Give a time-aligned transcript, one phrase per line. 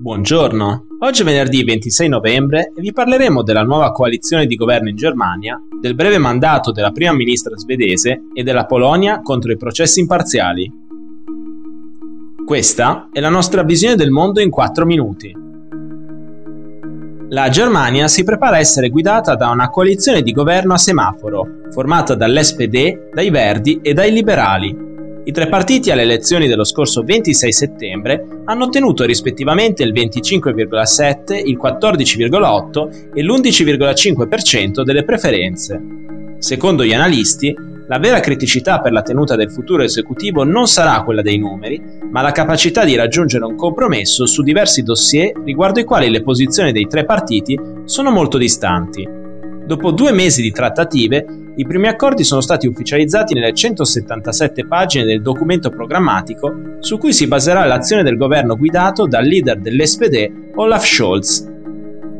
[0.00, 4.94] Buongiorno, oggi è venerdì 26 novembre e vi parleremo della nuova coalizione di governo in
[4.94, 10.72] Germania, del breve mandato della prima ministra svedese e della Polonia contro i processi imparziali.
[12.46, 15.34] Questa è la nostra visione del mondo in 4 minuti.
[17.30, 22.14] La Germania si prepara a essere guidata da una coalizione di governo a semaforo, formata
[22.14, 24.87] dall'SPD, dai Verdi e dai Liberali,
[25.28, 31.58] i tre partiti alle elezioni dello scorso 26 settembre hanno ottenuto rispettivamente il 25,7, il
[31.62, 35.78] 14,8 e l'11,5% delle preferenze.
[36.38, 37.54] Secondo gli analisti,
[37.88, 41.78] la vera criticità per la tenuta del futuro esecutivo non sarà quella dei numeri,
[42.10, 46.72] ma la capacità di raggiungere un compromesso su diversi dossier riguardo i quali le posizioni
[46.72, 49.17] dei tre partiti sono molto distanti.
[49.68, 55.20] Dopo due mesi di trattative, i primi accordi sono stati ufficializzati nelle 177 pagine del
[55.20, 61.46] documento programmatico su cui si baserà l'azione del governo guidato dal leader dell'SPD Olaf Scholz.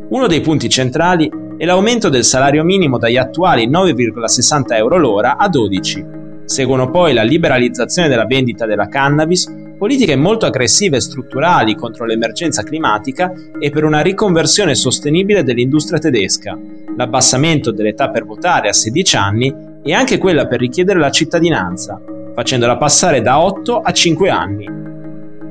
[0.09, 1.27] Uno dei punti centrali
[1.57, 6.05] è l'aumento del salario minimo dagli attuali 9,60 euro l'ora a 12.
[6.45, 12.63] Seguono poi la liberalizzazione della vendita della cannabis, politiche molto aggressive e strutturali contro l'emergenza
[12.63, 16.59] climatica e per una riconversione sostenibile dell'industria tedesca,
[16.97, 21.97] l'abbassamento dell'età per votare a 16 anni e anche quella per richiedere la cittadinanza,
[22.35, 24.67] facendola passare da 8 a 5 anni.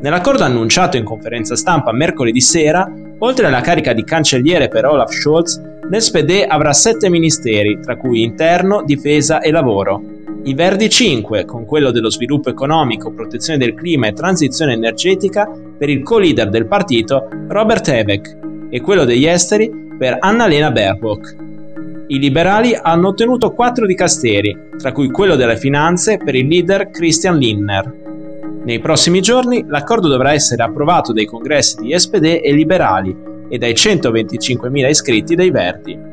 [0.00, 2.86] Nell'accordo annunciato in conferenza stampa mercoledì sera,
[3.20, 5.58] oltre alla carica di cancelliere per Olaf Scholz,
[5.90, 10.16] l'SPD avrà 7 ministeri, tra cui interno, difesa e lavoro.
[10.44, 15.88] I Verdi 5, con quello dello sviluppo economico, protezione del clima e transizione energetica, per
[15.90, 18.38] il co-leader del partito Robert Habeck,
[18.70, 21.36] e quello degli esteri per Annalena Baerbock.
[22.06, 27.36] I liberali hanno ottenuto quattro dicasteri, tra cui quello delle finanze per il leader Christian
[27.36, 28.06] Lindner.
[28.64, 33.14] Nei prossimi giorni l'accordo dovrà essere approvato dai congressi di SPD e liberali
[33.48, 36.07] e dai 125.000 iscritti dei Verdi.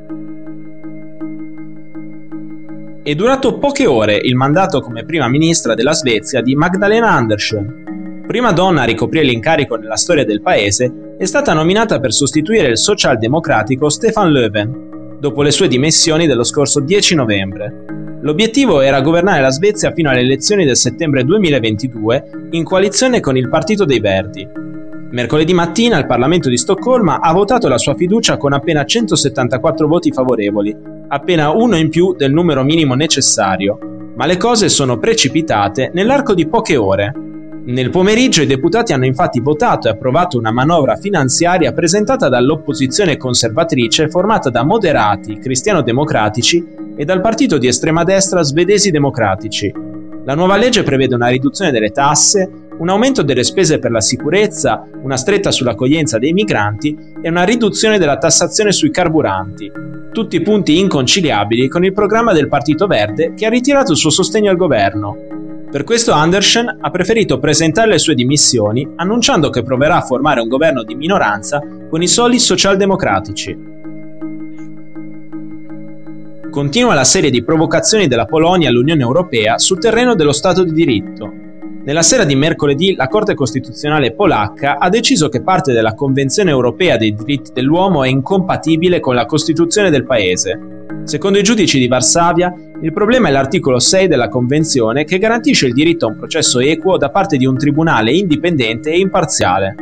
[3.05, 8.23] È durato poche ore il mandato come prima ministra della Svezia di Magdalena Andersson.
[8.25, 12.79] Prima donna a ricoprire l'incarico nella storia del paese è stata nominata per sostituire il
[12.79, 17.85] socialdemocratico Stefan Löwen, dopo le sue dimissioni dello scorso 10 novembre.
[18.21, 23.49] L'obiettivo era governare la Svezia fino alle elezioni del settembre 2022 in coalizione con il
[23.49, 24.49] Partito dei Verdi.
[25.11, 30.11] Mercoledì mattina il Parlamento di Stoccolma ha votato la sua fiducia con appena 174 voti
[30.11, 33.77] favorevoli, appena uno in più del numero minimo necessario,
[34.15, 37.13] ma le cose sono precipitate nell'arco di poche ore.
[37.65, 44.07] Nel pomeriggio i deputati hanno infatti votato e approvato una manovra finanziaria presentata dall'opposizione conservatrice
[44.07, 46.63] formata da moderati cristiano-democratici
[46.95, 49.94] e dal partito di estrema destra svedesi democratici.
[50.25, 52.49] La nuova legge prevede una riduzione delle tasse,
[52.79, 57.99] un aumento delle spese per la sicurezza, una stretta sull'accoglienza dei migranti e una riduzione
[57.99, 59.71] della tassazione sui carburanti,
[60.11, 64.49] tutti punti inconciliabili con il programma del Partito Verde che ha ritirato il suo sostegno
[64.49, 65.15] al governo.
[65.69, 70.47] Per questo Andersen ha preferito presentare le sue dimissioni annunciando che proverà a formare un
[70.47, 73.84] governo di minoranza con i soli socialdemocratici.
[76.55, 81.29] Continua la serie di provocazioni della Polonia all'Unione Europea sul terreno dello Stato di diritto.
[81.83, 86.95] Nella sera di mercoledì la Corte Costituzionale polacca ha deciso che parte della Convenzione europea
[86.95, 90.85] dei diritti dell'uomo è incompatibile con la Costituzione del Paese.
[91.03, 95.73] Secondo i giudici di Varsavia, il problema è l'articolo 6 della Convenzione che garantisce il
[95.73, 99.75] diritto a un processo equo da parte di un tribunale indipendente e imparziale.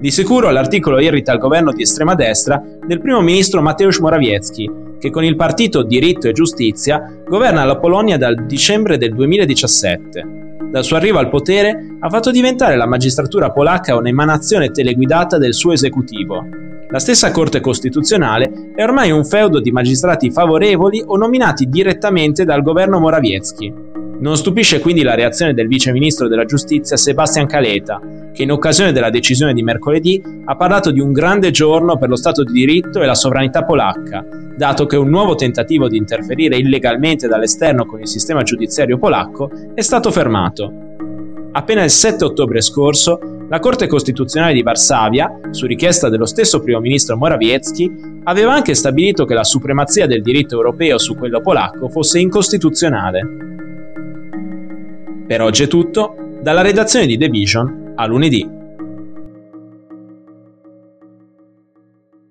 [0.00, 5.10] Di sicuro l'articolo irrita il governo di estrema destra del primo ministro Mateusz Morawiecki, che
[5.10, 10.44] con il partito Diritto e Giustizia governa la Polonia dal dicembre del 2017.
[10.70, 15.72] Dal suo arrivo al potere ha fatto diventare la magistratura polacca un'emanazione teleguidata del suo
[15.72, 16.44] esecutivo,
[16.88, 22.62] la stessa Corte Costituzionale è ormai un feudo di magistrati favorevoli o nominati direttamente dal
[22.62, 23.85] governo Morawiecki.
[24.18, 28.00] Non stupisce quindi la reazione del vice ministro della giustizia Sebastian Caleta,
[28.32, 32.16] che in occasione della decisione di mercoledì ha parlato di un grande giorno per lo
[32.16, 34.24] Stato di diritto e la sovranità polacca,
[34.56, 39.82] dato che un nuovo tentativo di interferire illegalmente dall'esterno con il sistema giudiziario polacco è
[39.82, 40.72] stato fermato.
[41.52, 43.18] Appena il 7 ottobre scorso,
[43.48, 49.24] la Corte Costituzionale di Varsavia, su richiesta dello stesso primo ministro Morawiecki, aveva anche stabilito
[49.24, 53.46] che la supremazia del diritto europeo su quello polacco fosse incostituzionale.
[55.26, 58.55] Per oggi è tutto, dalla redazione di The Vision a lunedì.